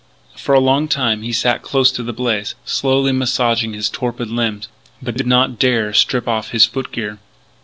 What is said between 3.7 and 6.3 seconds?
his torpid limbs, but did not dare strip